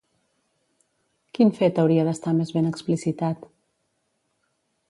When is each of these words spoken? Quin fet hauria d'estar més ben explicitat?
Quin 1.37 1.53
fet 1.59 1.83
hauria 1.83 2.07
d'estar 2.09 2.35
més 2.39 2.57
ben 2.57 2.73
explicitat? 2.73 3.47